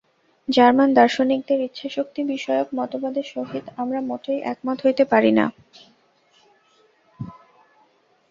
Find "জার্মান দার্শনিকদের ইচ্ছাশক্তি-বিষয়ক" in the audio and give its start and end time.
0.47-2.67